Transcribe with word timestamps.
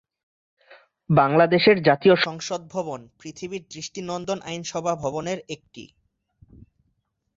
বাংলাদেশের 1.09 1.77
জাতীয় 1.83 2.15
সংসদ 2.17 2.61
ভবন 2.67 2.99
পৃথিবীর 3.19 3.63
দৃষ্টিনন্দন 3.69 4.39
আইনসভা 4.41 4.93
ভবনের 4.95 5.39
একটি। 5.49 5.83